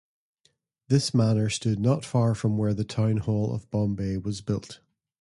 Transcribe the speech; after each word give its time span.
This 0.87 1.13
manor 1.13 1.47
stood 1.51 1.79
not 1.79 2.03
far 2.03 2.33
from 2.33 2.57
where 2.57 2.73
the 2.73 2.83
Town 2.83 3.17
Hall 3.17 3.53
of 3.53 3.69
Bombay 3.69 4.17
was 4.17 4.41
built. 4.41 4.79